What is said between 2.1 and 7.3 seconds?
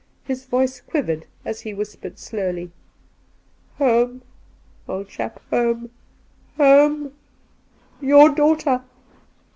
slowly:• Home— old chap— home— home—